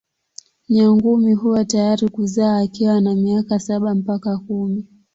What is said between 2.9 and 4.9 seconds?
na miaka saba mpaka kumi.